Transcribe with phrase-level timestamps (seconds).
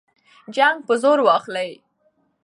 [0.55, 1.71] جنګ به زور واخلي.